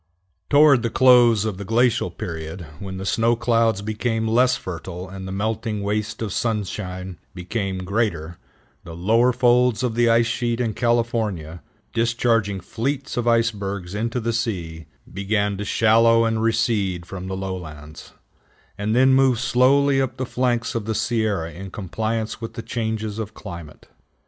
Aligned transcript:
Toward 0.49 0.81
the 0.81 0.89
close 0.89 1.45
of 1.45 1.59
the 1.59 1.63
glacial 1.63 2.09
period, 2.09 2.65
when 2.79 2.97
the 2.97 3.05
snow 3.05 3.35
clouds 3.35 3.83
became 3.83 4.27
less 4.27 4.57
fertile 4.57 5.07
and 5.07 5.27
the 5.27 5.31
melting 5.31 5.83
waste 5.83 6.23
of 6.23 6.33
sunshine 6.33 7.19
became 7.35 7.85
greater, 7.85 8.39
the 8.83 8.95
lower 8.95 9.31
folds 9.31 9.83
of 9.83 9.93
the 9.93 10.09
ice 10.09 10.25
sheet 10.25 10.59
in 10.59 10.73
California, 10.73 11.61
discharging 11.93 12.61
fleets 12.61 13.15
of 13.15 13.27
icebergs 13.27 13.93
into 13.93 14.19
the 14.19 14.33
sea, 14.33 14.87
began 15.13 15.55
to 15.57 15.63
shallow 15.65 16.25
and 16.25 16.41
recede 16.41 17.05
from 17.05 17.27
the 17.27 17.37
lowlands, 17.37 18.13
and 18.79 18.95
then 18.95 19.13
move 19.13 19.39
slowly 19.39 20.01
up 20.01 20.17
the 20.17 20.25
flanks 20.25 20.73
of 20.73 20.85
the 20.85 20.95
Sierra 20.95 21.51
in 21.51 21.69
compliance 21.69 22.41
with 22.41 22.55
the 22.55 22.63
changes 22.63 23.19
of 23.19 23.35
climate. 23.35 23.87